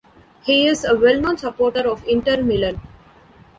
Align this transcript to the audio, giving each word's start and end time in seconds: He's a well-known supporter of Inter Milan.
He's 0.41 0.83
a 0.83 0.95
well-known 0.97 1.37
supporter 1.37 1.87
of 1.87 2.03
Inter 2.07 2.41
Milan. 2.41 2.81